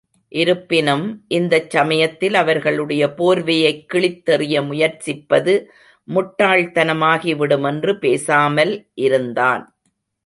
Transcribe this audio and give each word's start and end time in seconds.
இருப்பினும், 0.31 1.03
இந்தச் 1.27 1.69
சமயத்தில் 1.69 2.33
அவர்களுடைய 2.33 3.13
போர்வையைக் 3.17 3.85
கிழித்தெறிய 3.93 4.63
முயற்சிப்பது 4.63 5.53
முட்டாள் 6.07 6.71
தனமாகிவிடும் 6.71 7.67
என்று 7.67 7.99
பேசாமல், 7.99 8.73
இருந்தான். 8.93 9.63